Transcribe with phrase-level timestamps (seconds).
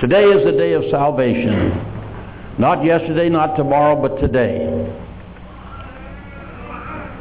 [0.00, 2.56] Today is the day of salvation.
[2.58, 4.64] Not yesterday, not tomorrow, but today.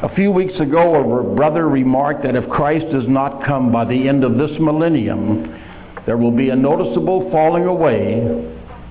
[0.02, 4.08] A few weeks ago, a brother remarked that if Christ does not come by the
[4.08, 5.54] end of this millennium,
[6.06, 8.22] there will be a noticeable falling away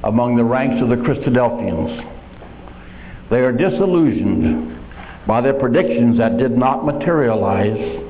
[0.04, 3.30] among the ranks of the Christadelphians.
[3.30, 8.04] They are disillusioned by their predictions that did not materialize,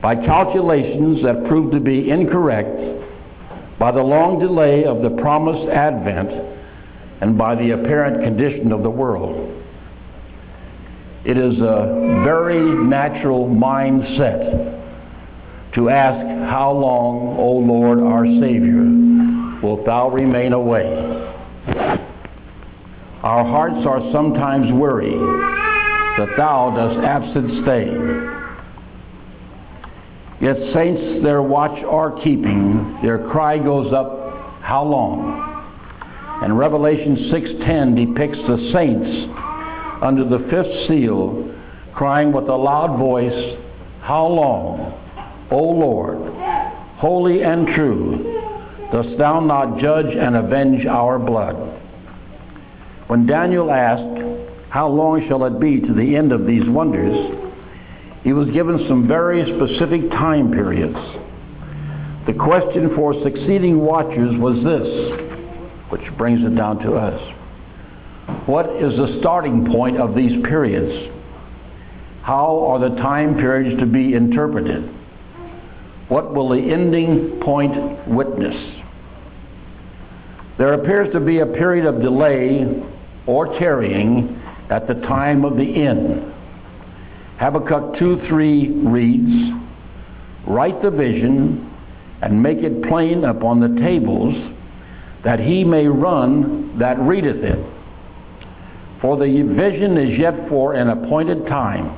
[0.00, 3.01] by calculations that proved to be incorrect,
[3.82, 6.30] by the long delay of the promised advent,
[7.20, 9.60] and by the apparent condition of the world.
[11.24, 18.84] It is a very natural mindset to ask, How long, O Lord our Savior,
[19.60, 20.86] wilt thou remain away?
[23.24, 25.10] Our hearts are sometimes weary
[26.18, 28.41] that thou dost absent stay.
[30.42, 35.38] Yet saints their watch are keeping, their cry goes up, How long?
[36.42, 39.32] And Revelation 6.10 depicts the saints
[40.02, 41.48] under the fifth seal,
[41.94, 43.56] crying with a loud voice,
[44.00, 44.98] How long,
[45.52, 46.34] O Lord,
[46.96, 48.42] holy and true,
[48.90, 51.54] dost thou not judge and avenge our blood?
[53.06, 57.51] When Daniel asked, How long shall it be to the end of these wonders?
[58.22, 60.96] He was given some very specific time periods.
[62.26, 67.20] The question for succeeding watchers was this, which brings it down to us.
[68.46, 71.12] What is the starting point of these periods?
[72.22, 74.88] How are the time periods to be interpreted?
[76.08, 77.74] What will the ending point
[78.06, 78.54] witness?
[80.58, 82.64] There appears to be a period of delay
[83.26, 86.32] or tarrying at the time of the end.
[87.38, 89.52] Habakkuk 2:3 reads,
[90.46, 91.70] Write the vision
[92.22, 94.34] and make it plain upon the tables,
[95.24, 97.58] that he may run that readeth it.
[99.00, 101.96] For the vision is yet for an appointed time,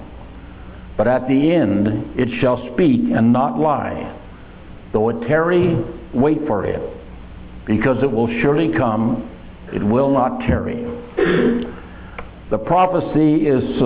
[0.97, 4.19] but at the end it shall speak and not lie.
[4.93, 5.77] Though it tarry,
[6.15, 6.81] wait for it,
[7.67, 9.29] because it will surely come,
[9.73, 10.85] it will not tarry.
[12.51, 13.79] The prophecy is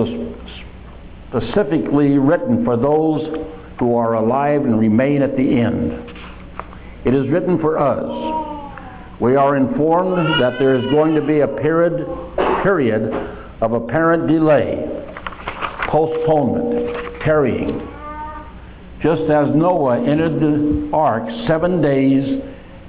[1.29, 3.21] specifically written for those
[3.79, 5.93] who are alive and remain at the end.
[7.05, 9.19] It is written for us.
[9.21, 12.05] We are informed that there is going to be a period
[12.63, 13.11] period
[13.61, 14.85] of apparent delay,
[15.89, 17.79] postponement, tarrying.
[19.01, 22.41] Just as Noah entered the ark seven days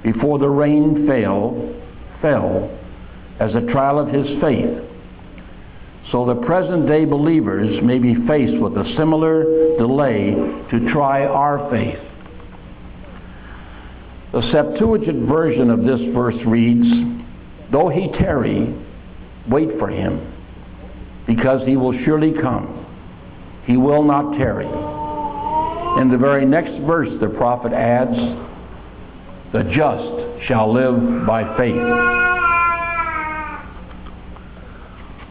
[0.03, 1.73] before the rain fell,
[2.21, 2.77] fell
[3.39, 4.90] as a trial of his faith.
[6.11, 10.31] So the present day believers may be faced with a similar delay
[10.69, 11.99] to try our faith.
[14.33, 16.85] The Septuagint version of this verse reads,
[17.71, 18.73] Though he tarry,
[19.49, 20.33] Wait for him,
[21.27, 22.85] because he will surely come.
[23.65, 24.67] He will not tarry.
[26.01, 28.17] In the very next verse, the prophet adds,
[29.53, 32.30] The just shall live by faith.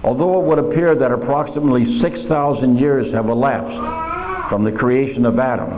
[0.02, 5.70] Although it would appear that approximately 6,000 years have elapsed from the creation of Adam,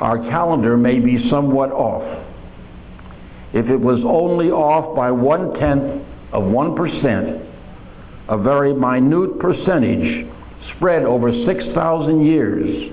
[0.00, 2.24] our calendar may be somewhat off.
[3.52, 7.50] If it was only off by one tenth of 1%,
[8.28, 10.26] a very minute percentage
[10.76, 12.92] spread over 6,000 years,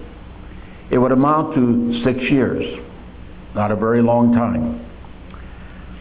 [0.91, 2.63] it would amount to six years.
[3.55, 4.85] Not a very long time.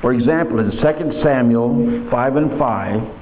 [0.01, 3.20] For example, in 2 Samuel 5 and 5,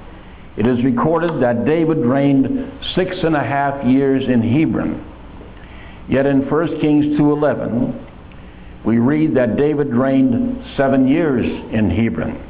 [0.59, 5.05] it is recorded that David reigned six and a half years in Hebron.
[6.09, 12.45] Yet in 1 Kings 2.11, we read that David reigned seven years in Hebron.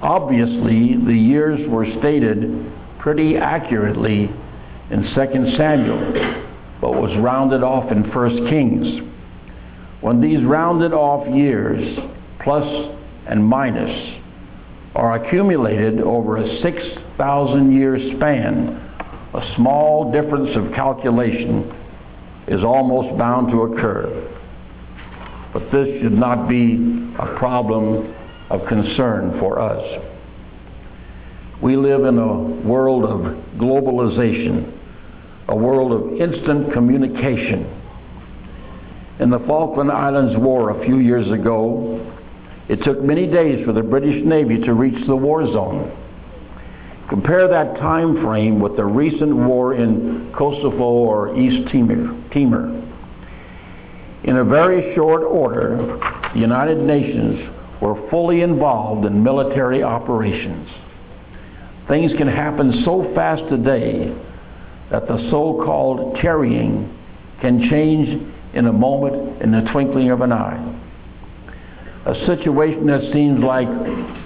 [0.00, 4.30] Obviously, the years were stated pretty accurately
[4.90, 6.46] in 2 Samuel,
[6.80, 9.02] but was rounded off in 1 Kings.
[10.00, 11.98] When these rounded off years,
[12.42, 12.64] plus
[13.26, 14.24] and minus,
[14.98, 18.68] are accumulated over a 6,000 year span,
[19.32, 21.72] a small difference of calculation
[22.48, 24.28] is almost bound to occur.
[25.52, 28.12] But this should not be a problem
[28.50, 30.04] of concern for us.
[31.62, 32.36] We live in a
[32.66, 33.20] world of
[33.56, 34.76] globalization,
[35.46, 37.72] a world of instant communication.
[39.20, 42.07] In the Falkland Islands War a few years ago,
[42.68, 45.90] it took many days for the British Navy to reach the war zone.
[47.08, 52.84] Compare that time frame with the recent war in Kosovo or East Timor.
[54.24, 55.98] In a very short order,
[56.34, 60.68] the United Nations were fully involved in military operations.
[61.88, 64.14] Things can happen so fast today
[64.90, 66.94] that the so-called carrying
[67.40, 68.08] can change
[68.54, 70.74] in a moment, in the twinkling of an eye.
[72.08, 73.68] A situation that seems like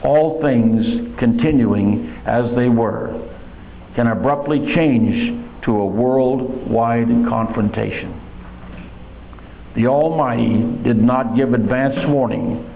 [0.05, 3.11] all things continuing as they were
[3.96, 8.20] can abruptly change to a worldwide confrontation.
[9.75, 12.69] The Almighty did not give advance warning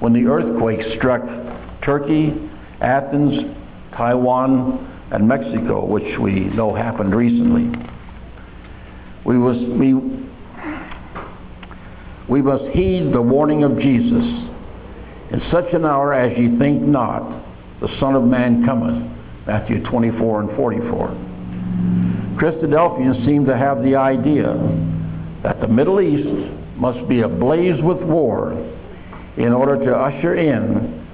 [0.00, 1.22] when the earthquake struck
[1.84, 2.32] Turkey,
[2.80, 3.54] Athens,
[3.96, 7.70] Taiwan, and Mexico, which we know happened recently.
[9.26, 9.92] We, was, we,
[12.28, 14.24] we must heed the warning of Jesus.
[15.30, 17.44] In such an hour as ye think not,
[17.80, 19.18] the Son of Man cometh.
[19.46, 21.08] Matthew 24 and 44.
[22.38, 24.54] Christadelphians seem to have the idea
[25.42, 28.52] that the Middle East must be ablaze with war
[29.38, 31.06] in order to usher in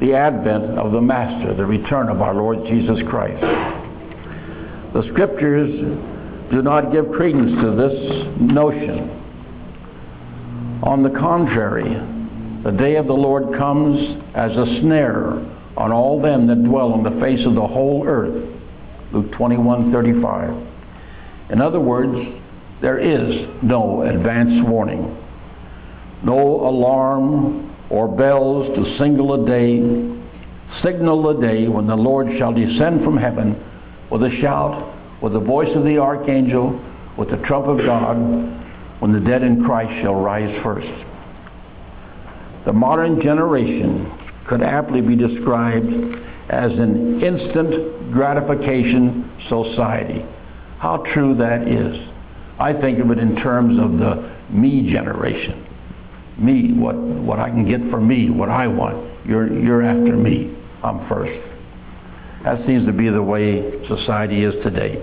[0.00, 3.40] the advent of the Master, the return of our Lord Jesus Christ.
[4.94, 5.70] The Scriptures
[6.50, 9.27] do not give credence to this notion.
[10.82, 11.90] On the contrary,
[12.62, 15.32] the day of the Lord comes as a snare
[15.76, 18.48] on all them that dwell on the face of the whole earth.
[19.12, 20.50] Luke 21 35.
[21.50, 22.16] In other words,
[22.80, 25.16] there is no advance warning,
[26.22, 26.38] no
[26.68, 29.78] alarm or bells to single a day,
[30.84, 33.60] signal a day when the Lord shall descend from heaven
[34.10, 36.80] with a shout, with the voice of the archangel,
[37.16, 38.57] with the trump of God,
[39.00, 40.88] when the dead in Christ shall rise first.
[42.66, 44.12] The modern generation
[44.48, 45.86] could aptly be described
[46.48, 50.24] as an instant gratification society.
[50.78, 51.96] How true that is.
[52.58, 55.66] I think of it in terms of the me generation.
[56.38, 59.26] Me, what, what I can get for me, what I want.
[59.26, 60.56] You're, you're after me.
[60.82, 61.40] I'm first.
[62.44, 65.02] That seems to be the way society is today.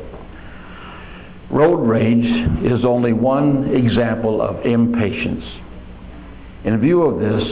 [1.52, 2.26] Road rage
[2.64, 5.44] is only one example of impatience.
[6.64, 7.44] In view of this,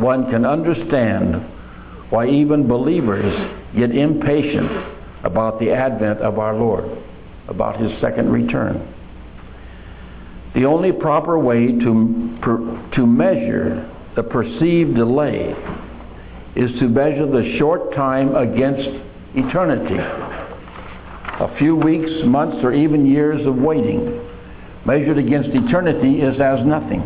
[0.00, 1.36] one can understand
[2.10, 3.34] why even believers
[3.76, 4.70] get impatient
[5.24, 6.84] about the advent of our Lord,
[7.48, 8.94] about his second return.
[10.54, 15.54] The only proper way to, per, to measure the perceived delay
[16.56, 18.88] is to measure the short time against
[19.34, 19.96] eternity.
[21.42, 24.28] A few weeks, months, or even years of waiting
[24.86, 27.02] measured against eternity is as nothing.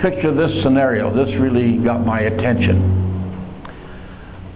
[0.00, 1.12] Picture this scenario.
[1.12, 2.96] This really got my attention.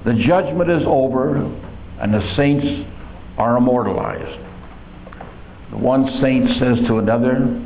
[0.05, 1.39] The judgment is over
[2.01, 2.89] and the saints
[3.37, 4.41] are immortalized.
[5.73, 7.63] One saint says to another,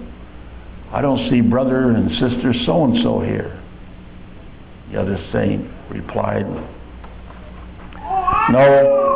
[0.93, 3.62] I don't see brother and sister so and so here.
[4.91, 6.47] The other saint replied,
[8.51, 9.07] No,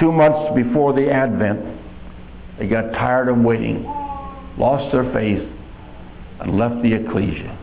[0.00, 1.80] two months before the Advent,
[2.58, 3.84] they got tired of waiting,
[4.58, 5.48] lost their faith,
[6.40, 7.58] and left the ecclesia.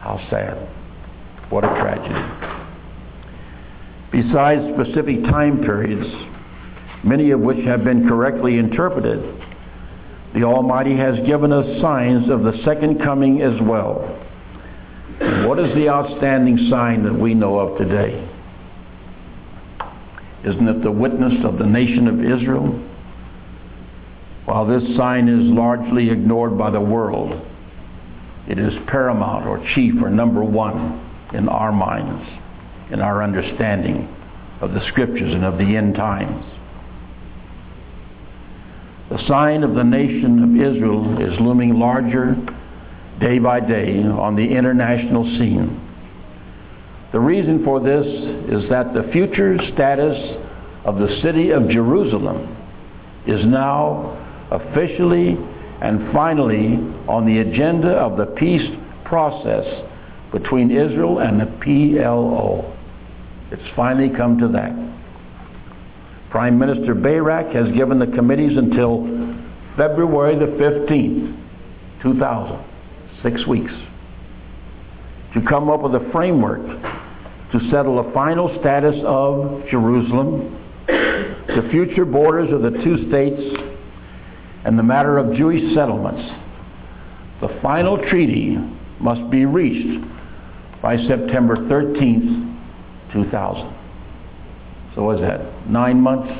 [0.00, 0.56] How sad.
[1.50, 2.58] What a tragedy.
[4.10, 6.06] Besides specific time periods,
[7.04, 9.20] many of which have been correctly interpreted,
[10.34, 13.96] the Almighty has given us signs of the second coming as well.
[15.46, 18.27] What is the outstanding sign that we know of today?
[20.48, 22.68] Isn't it the witness of the nation of Israel?
[24.46, 27.38] While this sign is largely ignored by the world,
[28.48, 32.26] it is paramount or chief or number one in our minds,
[32.90, 34.08] in our understanding
[34.62, 36.44] of the scriptures and of the end times.
[39.10, 42.34] The sign of the nation of Israel is looming larger
[43.20, 45.87] day by day on the international scene.
[47.12, 50.16] The reason for this is that the future status
[50.84, 52.54] of the city of Jerusalem
[53.26, 54.14] is now
[54.50, 55.36] officially
[55.80, 56.74] and finally
[57.08, 58.68] on the agenda of the peace
[59.04, 59.64] process
[60.32, 62.76] between Israel and the PLO.
[63.50, 64.72] It's finally come to that.
[66.30, 69.04] Prime Minister Barak has given the committees until
[69.76, 72.64] February the 15th, 2000,
[73.22, 73.72] six weeks,
[75.32, 76.60] to come up with a framework
[77.52, 80.54] to settle a final status of Jerusalem,
[80.86, 83.40] the future borders of the two states,
[84.64, 86.22] and the matter of Jewish settlements.
[87.40, 88.56] The final treaty
[89.00, 90.04] must be reached
[90.82, 93.78] by September 13th, 2000.
[94.94, 95.68] So what is that?
[95.70, 96.32] Nine months?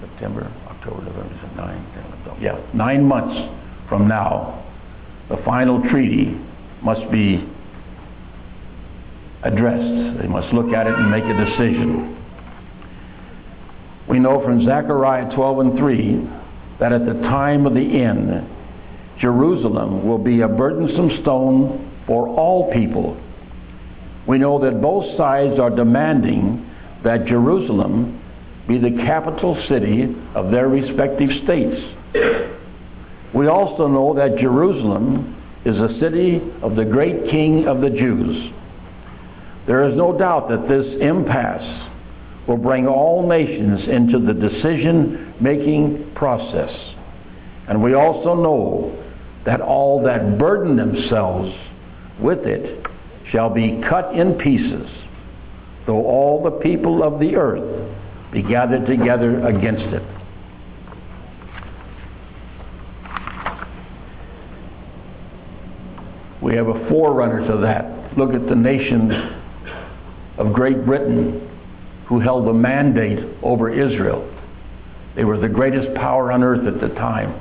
[0.00, 1.86] September, October, November, nine,
[2.24, 3.34] 10, yeah, nine months
[3.88, 4.64] from now,
[5.28, 6.38] the final treaty
[6.82, 7.48] must be
[9.44, 10.20] addressed.
[10.20, 12.16] They must look at it and make a decision.
[14.08, 16.28] We know from Zechariah 12 and 3
[16.80, 18.50] that at the time of the end,
[19.20, 23.20] Jerusalem will be a burdensome stone for all people.
[24.26, 26.68] We know that both sides are demanding
[27.04, 28.20] that Jerusalem
[28.66, 31.80] be the capital city of their respective states.
[33.34, 38.52] We also know that Jerusalem is the city of the great king of the Jews.
[39.66, 41.90] There is no doubt that this impasse
[42.46, 46.70] will bring all nations into the decision making process.
[47.68, 49.04] And we also know
[49.46, 51.54] that all that burden themselves
[52.20, 52.84] with it
[53.32, 54.88] shall be cut in pieces,
[55.86, 57.90] though all the people of the earth
[58.32, 60.02] be gathered together against it.
[66.42, 68.18] We have a forerunner to that.
[68.18, 69.40] Look at the nation
[70.38, 71.50] of Great Britain
[72.06, 74.30] who held the mandate over Israel.
[75.16, 77.40] They were the greatest power on earth at the time.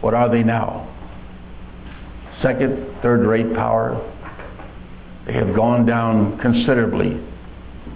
[0.00, 0.92] What are they now?
[2.42, 4.12] Second, third rate power.
[5.26, 7.20] They have gone down considerably.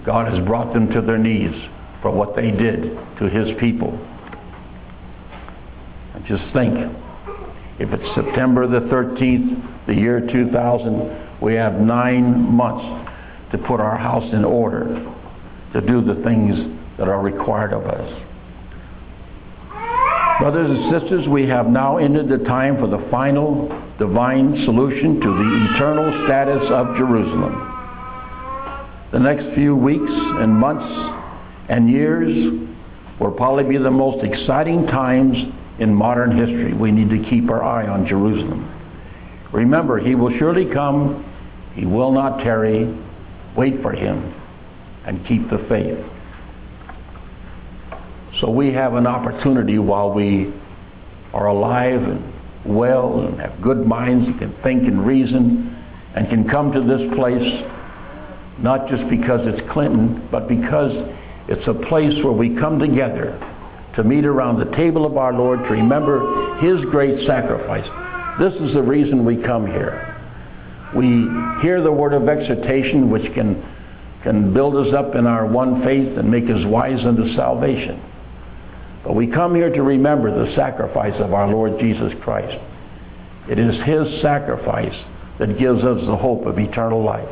[0.05, 1.53] God has brought them to their knees
[2.01, 2.83] for what they did
[3.19, 3.91] to his people.
[6.15, 6.75] And just think,
[7.79, 13.10] if it's September the 13th, the year 2000, we have nine months
[13.51, 14.85] to put our house in order,
[15.73, 16.55] to do the things
[16.97, 18.27] that are required of us.
[20.39, 23.67] Brothers and sisters, we have now entered the time for the final
[23.99, 27.67] divine solution to the eternal status of Jerusalem.
[29.11, 30.87] The next few weeks and months
[31.69, 32.59] and years
[33.19, 35.37] will probably be the most exciting times
[35.79, 36.73] in modern history.
[36.73, 38.67] We need to keep our eye on Jerusalem.
[39.53, 41.25] Remember, he will surely come.
[41.75, 42.85] He will not tarry.
[43.55, 44.33] Wait for him
[45.05, 45.97] and keep the faith.
[48.39, 50.53] So we have an opportunity while we
[51.33, 52.33] are alive and
[52.65, 55.75] well and have good minds and can think and reason
[56.15, 57.63] and can come to this place
[58.59, 60.91] not just because it's Clinton, but because
[61.47, 63.39] it's a place where we come together
[63.95, 67.87] to meet around the table of our Lord to remember His great sacrifice.
[68.39, 70.10] This is the reason we come here.
[70.95, 71.27] We
[71.61, 73.63] hear the word of exhortation, which can,
[74.23, 78.01] can build us up in our one faith and make us wise unto salvation.
[79.03, 82.57] But we come here to remember the sacrifice of our Lord Jesus Christ.
[83.49, 84.95] It is His sacrifice
[85.39, 87.27] that gives us the hope of eternal life.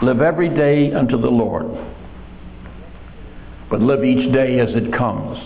[0.00, 1.66] Live every day unto the Lord,
[3.68, 5.38] but live each day as it comes.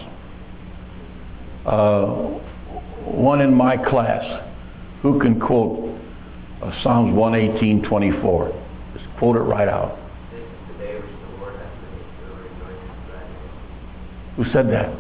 [1.67, 2.41] Uh,
[3.05, 4.25] one in my class,
[5.03, 5.99] who can quote
[6.63, 8.63] uh, Psalms 118, 24?
[8.95, 9.99] Just quote it right out.
[14.37, 14.97] Who said that?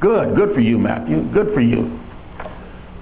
[0.00, 1.22] Good, good for you, Matthew.
[1.32, 1.98] Good for you.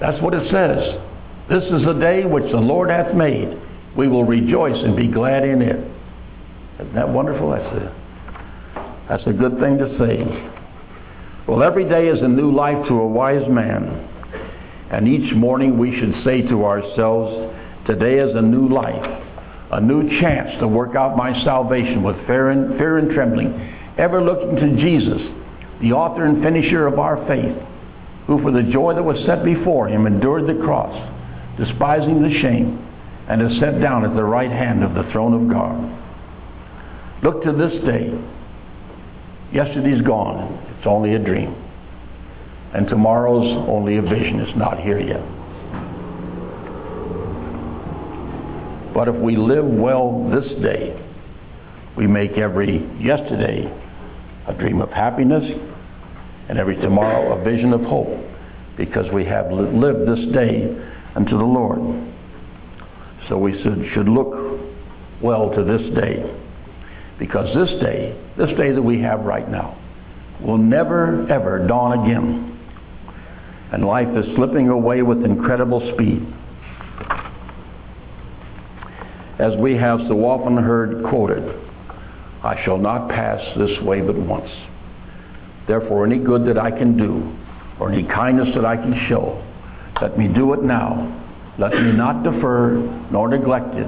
[0.00, 1.00] That's what it says.
[1.48, 3.58] This is the day which the Lord hath made
[3.96, 5.90] we will rejoice and be glad in it.
[6.80, 7.50] Isn't that wonderful?
[7.50, 7.96] That's a,
[9.08, 10.49] that's a good thing to say.
[11.50, 14.08] Well, every day is a new life to a wise man.
[14.92, 17.56] And each morning we should say to ourselves,
[17.88, 19.04] today is a new life,
[19.72, 23.50] a new chance to work out my salvation with fear and, fear and trembling,
[23.98, 25.20] ever looking to Jesus,
[25.82, 27.56] the author and finisher of our faith,
[28.28, 30.94] who for the joy that was set before him endured the cross,
[31.58, 32.78] despising the shame,
[33.28, 35.98] and is set down at the right hand of the throne of God.
[37.24, 38.39] Look to this day.
[39.52, 40.54] Yesterday's gone.
[40.76, 41.54] It's only a dream.
[42.74, 44.40] And tomorrow's only a vision.
[44.40, 45.22] It's not here yet.
[48.94, 50.96] But if we live well this day,
[51.96, 53.66] we make every yesterday
[54.46, 55.44] a dream of happiness
[56.48, 58.08] and every tomorrow a vision of hope
[58.76, 60.74] because we have lived this day
[61.14, 61.78] unto the Lord.
[63.28, 64.60] So we should, look
[65.22, 66.39] well to this day.
[67.20, 69.78] Because this day, this day that we have right now,
[70.40, 72.58] will never, ever dawn again.
[73.72, 76.26] And life is slipping away with incredible speed.
[79.38, 81.44] As we have so often heard quoted,
[82.42, 84.50] I shall not pass this way but once.
[85.68, 87.36] Therefore, any good that I can do,
[87.78, 89.46] or any kindness that I can show,
[90.02, 91.20] let me do it now
[91.60, 92.76] let me not defer
[93.12, 93.86] nor neglect it,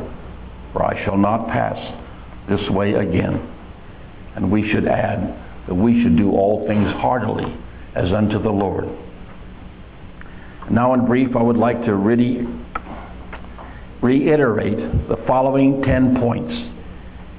[0.75, 1.79] for I shall not pass
[2.49, 3.49] this way again.
[4.37, 7.57] And we should add, that we should do all things heartily
[7.95, 8.89] as unto the Lord.
[10.71, 12.47] Now, in brief, I would like to really
[14.01, 16.53] reiterate the following 10 points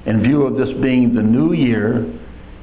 [0.06, 2.06] in view of this being the new year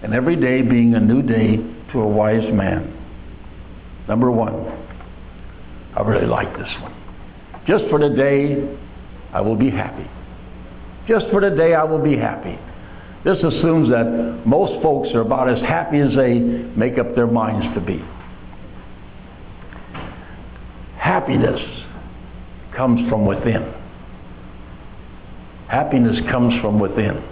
[0.03, 1.57] and every day being a new day
[1.91, 2.97] to a wise man.
[4.07, 4.53] Number one,
[5.95, 6.95] I really like this one.
[7.67, 8.77] Just for the day,
[9.33, 10.07] I will be happy.
[11.07, 12.57] Just for today, I will be happy.
[13.23, 17.75] This assumes that most folks are about as happy as they make up their minds
[17.75, 18.03] to be.
[20.97, 21.59] Happiness
[22.75, 23.73] comes from within.
[25.67, 27.23] Happiness comes from within.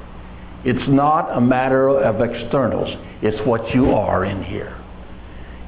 [0.65, 2.89] It's not a matter of externals.
[3.21, 4.75] It's what you are in here.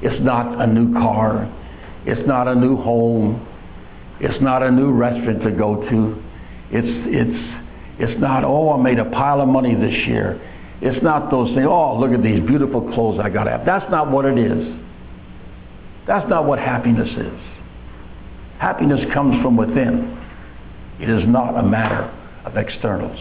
[0.02, 1.50] It's not a new car.
[2.06, 3.46] It's not a new home.
[4.20, 6.22] It's not a new restaurant to go to.
[6.70, 7.61] It's, it's,
[8.02, 10.40] it's not, oh, I made a pile of money this year.
[10.80, 13.64] It's not those things, oh, look at these beautiful clothes I got to have.
[13.64, 14.76] That's not what it is.
[16.08, 17.40] That's not what happiness is.
[18.58, 20.18] Happiness comes from within.
[21.00, 22.10] It is not a matter
[22.44, 23.18] of externals.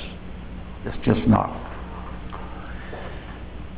[0.85, 1.49] It's just not.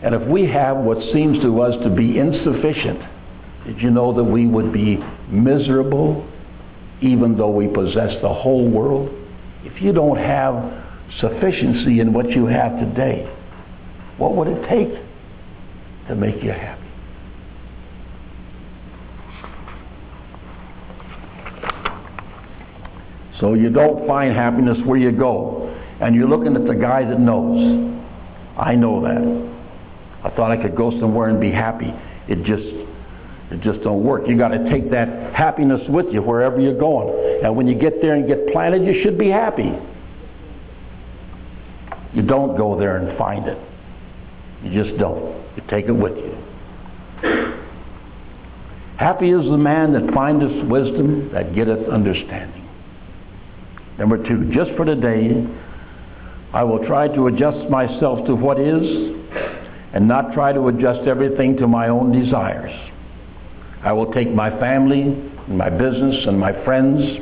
[0.03, 3.01] And if we have what seems to us to be insufficient,
[3.65, 6.25] did you know that we would be miserable
[7.01, 9.09] even though we possess the whole world?
[9.65, 10.82] If you don't have
[11.19, 13.29] sufficiency in what you have today,
[14.17, 14.93] what would it take
[16.07, 16.83] to make you happy?
[23.39, 25.69] So you don't find happiness where you go.
[25.99, 27.99] And you're looking at the guy that knows.
[28.57, 29.43] I know that.
[30.23, 31.91] I thought I could go somewhere and be happy.
[32.29, 32.63] It just
[33.51, 34.27] it just don't work.
[34.27, 37.41] You got to take that happiness with you wherever you're going.
[37.43, 39.71] And when you get there and get planted, you should be happy.
[42.13, 43.57] You don't go there and find it.
[44.63, 45.35] You just don't.
[45.55, 46.37] You take it with you.
[48.97, 52.69] Happy is the man that findeth wisdom, that getteth understanding.
[53.97, 55.45] Number two, just for today,
[56.53, 59.17] I will try to adjust myself to what is
[59.93, 62.71] and not try to adjust everything to my own desires.
[63.83, 67.19] I will take my family, and my business, and my friends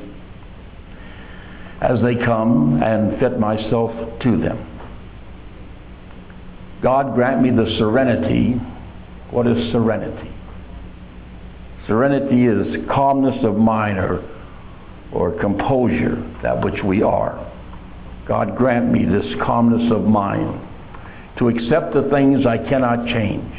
[1.82, 4.68] as they come and fit myself to them.
[6.82, 8.54] God grant me the serenity.
[9.30, 10.32] What is serenity?
[11.88, 14.24] Serenity is calmness of mind or,
[15.14, 17.48] or composure, that which we are.
[18.28, 20.68] God grant me this calmness of mind
[21.38, 23.54] to accept the things I cannot change.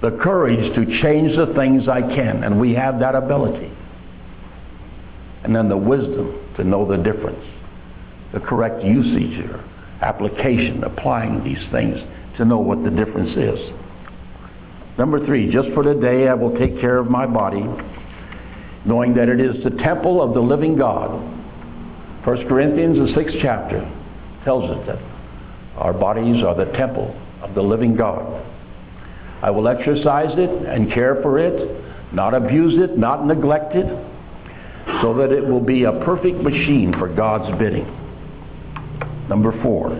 [0.00, 3.72] The courage to change the things I can, and we have that ability.
[5.44, 7.44] And then the wisdom to know the difference,
[8.32, 9.64] the correct usage or
[10.02, 11.98] application, applying these things
[12.36, 13.58] to know what the difference is.
[14.98, 17.64] Number three, just for today I will take care of my body,
[18.84, 21.10] knowing that it is the temple of the living God.
[22.24, 23.80] 1 Corinthians, the sixth chapter,
[24.44, 24.98] tells us that
[25.76, 28.44] our bodies are the temple of the living God.
[29.42, 33.86] I will exercise it and care for it, not abuse it, not neglect it,
[35.00, 37.86] so that it will be a perfect machine for God's bidding.
[39.28, 39.90] Number four,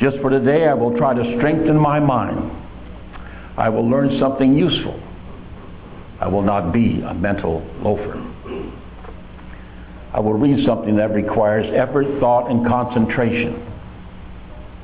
[0.00, 2.50] just for today, I will try to strengthen my mind.
[3.56, 5.00] I will learn something useful.
[6.20, 8.18] I will not be a mental loafer.
[10.12, 13.54] I will read something that requires effort, thought, and concentration.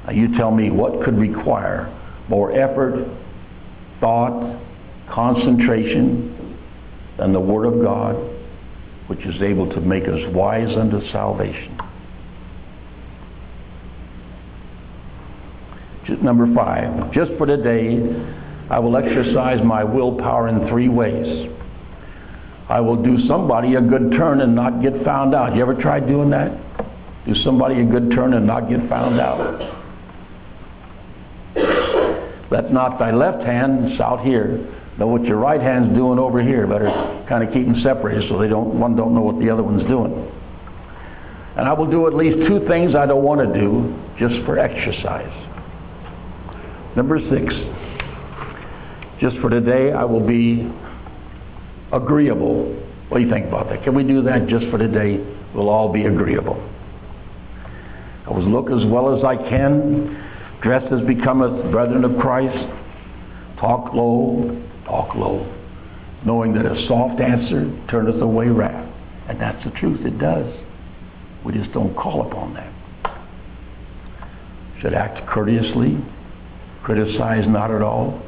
[0.07, 1.95] Now, you tell me what could require
[2.29, 3.07] more effort,
[4.01, 4.61] thought,
[5.11, 6.59] concentration
[7.19, 8.15] than the Word of God,
[9.09, 11.78] which is able to make us wise unto salvation.
[16.09, 18.01] Number five, just for today,
[18.71, 21.51] I will exercise my willpower in three ways.
[22.69, 25.55] I will do somebody a good turn and not get found out.
[25.55, 26.51] You ever tried doing that?
[27.27, 29.85] Do somebody a good turn and not get found out.
[32.51, 36.67] Let not thy left hand out here know what your right hand's doing over here.
[36.67, 36.89] Better
[37.29, 39.87] kind of keep them separated so they don't one don't know what the other one's
[39.87, 40.31] doing.
[41.57, 44.59] And I will do at least two things I don't want to do just for
[44.59, 45.48] exercise.
[46.99, 47.55] Number six,
[49.21, 50.69] just for today, I will be
[51.93, 52.75] agreeable.
[53.09, 53.85] What do you think about that?
[53.85, 55.25] Can we do that just for today?
[55.55, 56.61] We'll all be agreeable.
[58.27, 62.67] I will look as well as I can, dress as becometh brethren of Christ,
[63.61, 65.47] talk low, talk low,
[66.27, 68.93] knowing that a soft answer turneth away wrath.
[69.29, 70.53] And that's the truth, it does.
[71.47, 72.73] We just don't call upon that.
[74.83, 75.97] Should act courteously,
[76.83, 78.21] criticize not at all,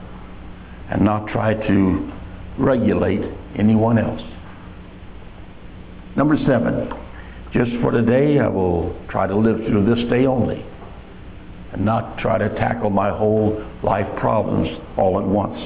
[0.91, 2.13] and not try to
[2.59, 3.23] regulate
[3.59, 4.23] anyone else.
[6.17, 6.93] Number seven,
[7.53, 10.65] just for today, I will try to live through this day only
[11.73, 15.59] and not try to tackle my whole life problems all at once.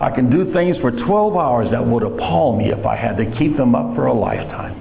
[0.00, 3.30] I can do things for 12 hours that would appall me if I had to
[3.38, 4.80] keep them up for a lifetime.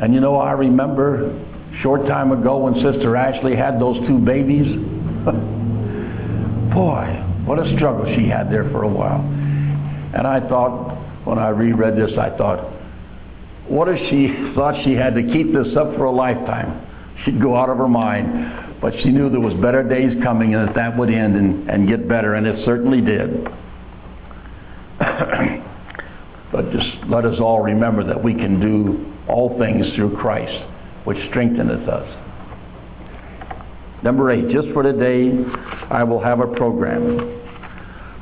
[0.00, 1.44] And you know, I remember
[1.82, 4.66] short time ago when Sister Ashley had those two babies.
[6.74, 9.20] Boy, what a struggle she had there for a while.
[9.20, 12.72] And I thought, when I reread this, I thought,
[13.68, 16.86] what if she thought she had to keep this up for a lifetime?
[17.24, 18.80] She'd go out of her mind.
[18.80, 21.88] But she knew there was better days coming and that that would end and, and
[21.88, 23.44] get better, and it certainly did.
[26.52, 30.62] but just let us all remember that we can do all things through Christ,
[31.04, 32.27] which strengtheneth us.
[34.02, 35.32] Number eight, just for today,
[35.90, 37.34] I will have a program.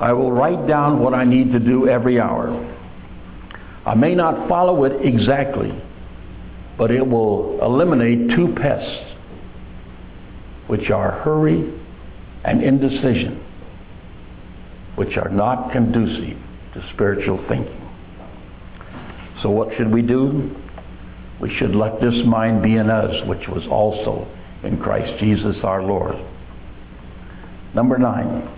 [0.00, 2.48] I will write down what I need to do every hour.
[3.84, 5.72] I may not follow it exactly,
[6.78, 9.14] but it will eliminate two pests,
[10.66, 11.72] which are hurry
[12.44, 13.42] and indecision,
[14.96, 16.38] which are not conducive
[16.74, 17.82] to spiritual thinking.
[19.42, 20.54] So, what should we do?
[21.40, 24.26] We should let this mind be in us, which was also
[24.66, 26.16] in Christ Jesus our Lord.
[27.74, 28.48] Number nine.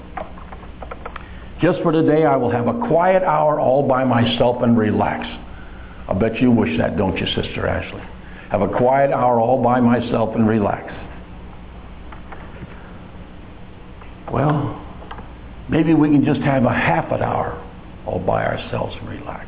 [1.60, 5.26] Just for today, I will have a quiet hour all by myself and relax.
[6.08, 8.02] I bet you wish that, don't you, Sister Ashley?
[8.50, 10.92] Have a quiet hour all by myself and relax.
[14.32, 14.84] Well,
[15.68, 17.62] maybe we can just have a half an hour
[18.06, 19.46] all by ourselves and relax.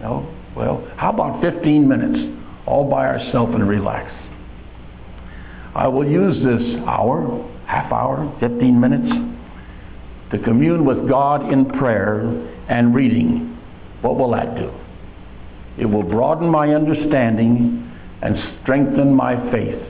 [0.00, 0.34] No?
[0.56, 4.10] Well, how about 15 minutes all by ourselves and relax?
[5.74, 9.08] I will use this hour, half hour, 15 minutes,
[10.32, 12.22] to commune with God in prayer
[12.68, 13.58] and reading.
[14.02, 14.72] What will that do?
[15.78, 17.90] It will broaden my understanding
[18.22, 19.82] and strengthen my faith,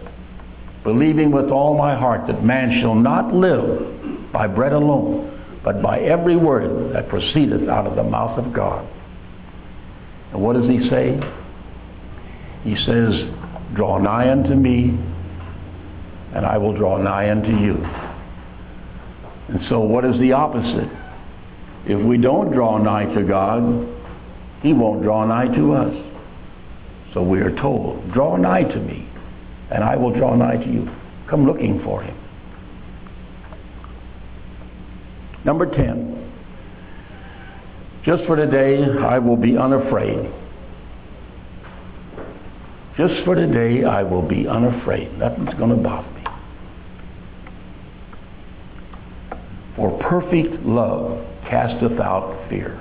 [0.84, 6.00] believing with all my heart that man shall not live by bread alone, but by
[6.00, 8.88] every word that proceedeth out of the mouth of God.
[10.32, 11.18] And what does he say?
[12.62, 14.98] He says, Draw nigh unto me,
[16.34, 17.76] and I will draw nigh unto you.
[19.48, 20.88] And so, what is the opposite?
[21.86, 23.62] If we don't draw nigh to God,
[24.62, 25.94] He won't draw nigh to us.
[27.14, 29.08] So we are told, Draw nigh to me,
[29.70, 30.88] and I will draw nigh to you.
[31.28, 32.16] Come looking for Him.
[35.44, 36.20] Number 10.
[38.04, 40.30] Just for today, I will be unafraid.
[42.96, 45.16] Just for today, I will be unafraid.
[45.18, 46.19] Nothing's going to bother me.
[49.80, 52.78] For perfect love casteth out fear.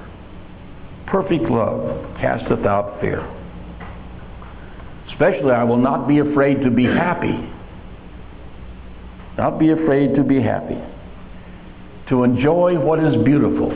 [1.07, 3.25] Perfect love casteth out fear.
[5.07, 7.49] Especially, I will not be afraid to be happy.
[9.37, 10.77] Not be afraid to be happy.
[12.09, 13.69] To enjoy what is beautiful.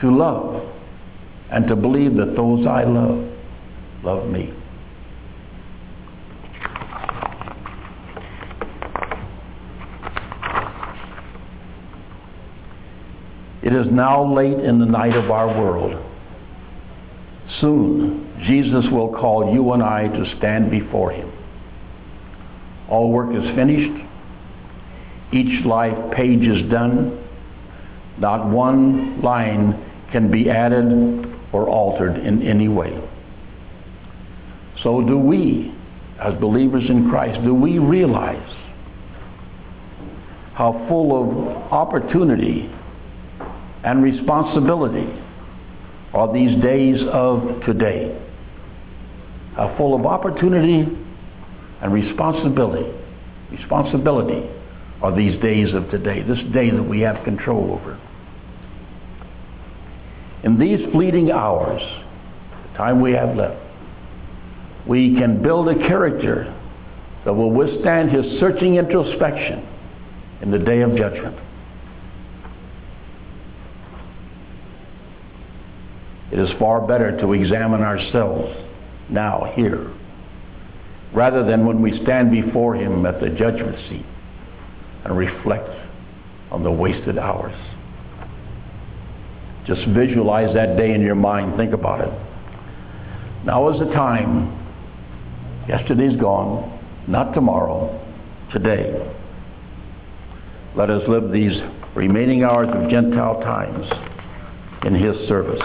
[0.00, 0.64] To love.
[1.50, 3.26] And to believe that those I love
[4.04, 4.54] love me.
[13.70, 15.94] It is now late in the night of our world.
[17.60, 21.30] Soon, Jesus will call you and I to stand before him.
[22.88, 24.04] All work is finished.
[25.32, 27.24] Each life page is done.
[28.18, 33.00] Not one line can be added or altered in any way.
[34.82, 35.72] So do we,
[36.18, 38.52] as believers in Christ, do we realize
[40.54, 42.68] how full of opportunity
[43.84, 45.08] and responsibility
[46.12, 48.16] are these days of today.
[49.54, 50.86] How full of opportunity
[51.82, 52.92] and responsibility,
[53.50, 54.48] responsibility
[55.02, 57.98] are these days of today, this day that we have control over.
[60.44, 61.80] In these fleeting hours,
[62.70, 63.60] the time we have left,
[64.86, 66.54] we can build a character
[67.24, 69.66] that will withstand his searching introspection
[70.42, 71.36] in the day of judgment.
[76.32, 78.56] It is far better to examine ourselves
[79.08, 79.92] now, here,
[81.12, 84.06] rather than when we stand before Him at the judgment seat
[85.04, 85.68] and reflect
[86.52, 87.54] on the wasted hours.
[89.66, 91.56] Just visualize that day in your mind.
[91.56, 92.12] Think about it.
[93.44, 94.56] Now is the time.
[95.68, 96.78] Yesterday's gone.
[97.08, 98.00] not tomorrow,
[98.52, 98.94] today.
[100.76, 101.60] Let us live these
[101.94, 103.86] remaining hours of Gentile times
[104.84, 105.60] in His service.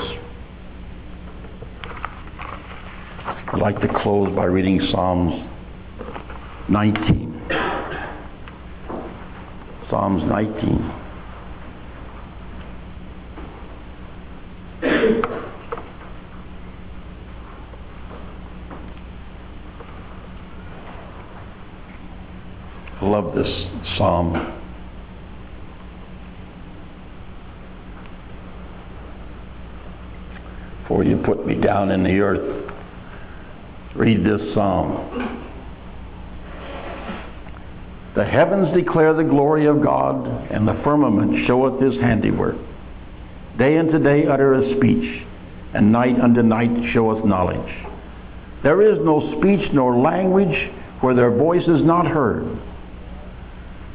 [3.65, 5.43] Like to close by reading Psalms
[6.69, 7.47] 19.
[9.89, 10.91] Psalms 19.
[22.93, 23.47] I love this
[23.97, 24.61] psalm.
[30.87, 32.74] For you put me down in the earth.
[33.95, 35.41] Read this psalm.
[38.15, 42.55] The heavens declare the glory of God, and the firmament showeth his handiwork.
[43.57, 45.25] Day unto day uttereth speech,
[45.73, 47.73] and night unto night showeth knowledge.
[48.63, 52.45] There is no speech nor language where their voice is not heard.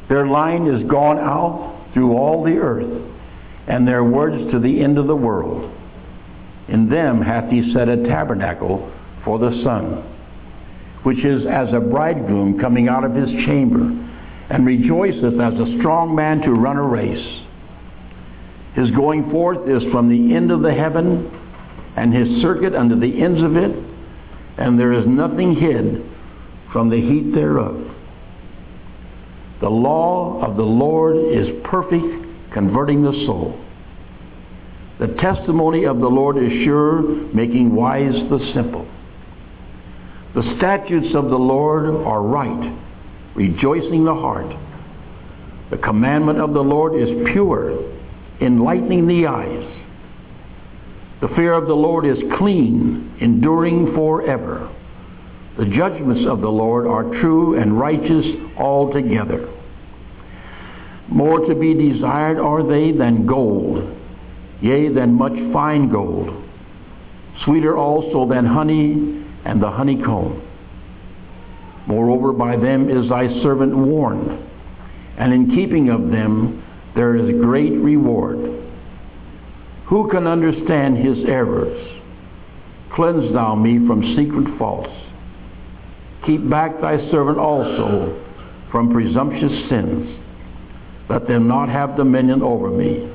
[0.09, 3.03] Their line is gone out through all the earth,
[3.67, 5.71] and their words to the end of the world.
[6.69, 8.91] In them hath he set a tabernacle
[9.23, 10.03] for the sun,
[11.03, 13.89] which is as a bridegroom coming out of his chamber,
[14.49, 17.41] and rejoiceth as a strong man to run a race.
[18.75, 21.29] His going forth is from the end of the heaven,
[21.95, 23.71] and his circuit unto the ends of it,
[24.57, 26.05] and there is nothing hid
[26.71, 27.87] from the heat thereof.
[29.61, 33.59] The law of the Lord is perfect, converting the soul.
[34.99, 37.01] The testimony of the Lord is sure,
[37.33, 38.87] making wise the simple.
[40.33, 42.79] The statutes of the Lord are right,
[43.35, 44.55] rejoicing the heart.
[45.71, 47.93] The commandment of the Lord is pure,
[48.39, 49.81] enlightening the eyes.
[51.19, 54.73] The fear of the Lord is clean, enduring forever.
[55.57, 58.25] The judgments of the Lord are true and righteous
[58.57, 59.49] altogether.
[61.09, 63.97] More to be desired are they than gold,
[64.61, 66.29] yea, than much fine gold.
[67.43, 69.10] Sweeter also than honey
[69.45, 70.47] and the honeycomb.
[71.87, 74.47] Moreover, by them is thy servant warned,
[75.17, 76.63] and in keeping of them
[76.95, 78.37] there is great reward.
[79.87, 82.01] Who can understand his errors?
[82.93, 84.89] Cleanse thou me from secret faults.
[86.25, 88.21] Keep back thy servant also
[88.71, 90.19] from presumptuous sins.
[91.09, 93.11] Let them not have dominion over me.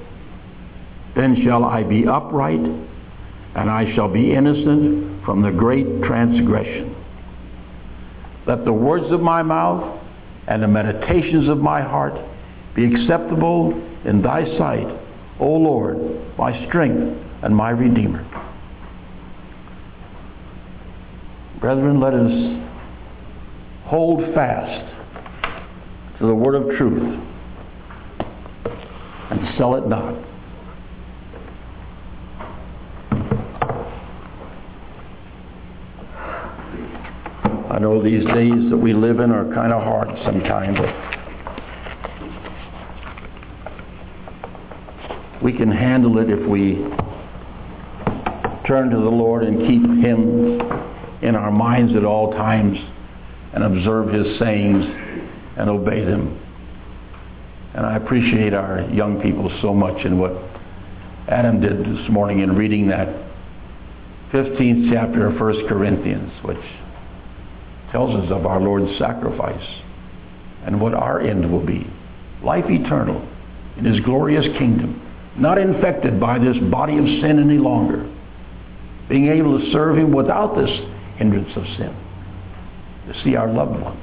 [1.15, 6.95] Then shall I be upright, and I shall be innocent from the great transgression.
[8.47, 10.01] Let the words of my mouth
[10.47, 12.15] and the meditations of my heart
[12.77, 13.73] be acceptable
[14.05, 14.87] in thy sight,
[15.41, 15.99] O Lord,
[16.39, 18.25] my strength and my redeemer.
[21.61, 22.63] Brethren, let us
[23.87, 24.93] hold fast
[26.19, 27.21] to the word of truth
[29.31, 30.15] and sell it not.
[37.77, 40.95] I know these days that we live in are kind of hard sometimes, but
[45.43, 46.77] we can handle it if we
[48.67, 50.59] turn to the Lord and keep Him
[51.21, 52.79] in our minds at all times
[53.53, 54.83] and observe His sayings
[55.59, 56.41] and obey them.
[57.75, 60.33] And I appreciate our young people so much in what
[61.29, 63.09] Adam did this morning in reading that
[64.33, 66.57] 15th chapter of 1 Corinthians, which
[67.97, 69.67] tells us of our Lord's sacrifice
[70.67, 71.91] and what our end will be.
[72.45, 73.27] Life eternal
[73.79, 75.01] in his glorious kingdom,
[75.39, 78.07] not infected by this body of sin any longer.
[79.09, 80.69] Being able to serve him without this
[81.17, 81.97] hindrance of sin.
[83.09, 84.01] To see our loved ones.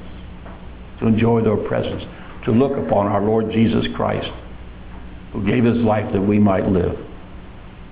[0.98, 2.02] To enjoy their presence.
[2.46, 4.28] To look upon our Lord Jesus Christ,
[5.32, 6.96] who gave his life that we might live.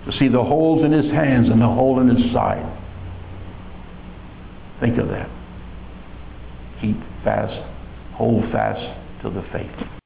[0.06, 2.66] To see the holes in his hands and the hole in his side.
[4.80, 5.30] Think of that
[6.82, 7.54] keep fast,
[8.14, 8.82] hold fast
[9.22, 9.92] to the faith.